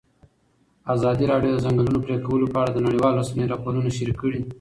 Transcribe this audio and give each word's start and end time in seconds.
ازادي 0.93 1.25
راډیو 1.31 1.51
د 1.53 1.57
د 1.59 1.63
ځنګلونو 1.65 1.99
پرېکول 2.05 2.41
په 2.53 2.57
اړه 2.61 2.71
د 2.73 2.79
نړیوالو 2.85 3.17
رسنیو 3.21 3.51
راپورونه 3.53 3.89
شریک 3.97 4.17
کړي. 4.23 4.41